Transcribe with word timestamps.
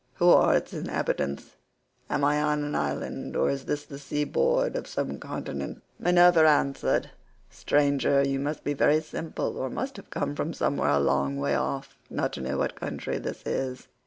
Who 0.15 0.29
are 0.29 0.55
its 0.57 0.73
inhabitants? 0.73 1.57
Am 2.09 2.23
I 2.23 2.41
on 2.41 2.63
an 2.63 2.73
island, 2.73 3.35
or 3.35 3.51
is 3.51 3.65
this 3.65 3.85
the 3.85 3.99
sea 3.99 4.23
board 4.23 4.75
of 4.75 4.87
some 4.87 5.19
continent?" 5.19 5.83
Minerva 5.99 6.39
answered, 6.39 7.11
"Stranger, 7.51 8.23
you 8.27 8.39
must 8.39 8.63
be 8.63 8.73
very 8.73 9.01
simple, 9.01 9.55
or 9.59 9.69
must 9.69 9.97
have 9.97 10.09
come 10.09 10.33
from 10.35 10.55
somewhere 10.55 10.89
a 10.89 10.97
long 10.99 11.37
way 11.37 11.53
off, 11.53 11.99
not 12.09 12.33
to 12.33 12.41
know 12.41 12.57
what 12.57 12.75
country 12.79 13.19
this 13.19 13.43
is. 13.45 13.89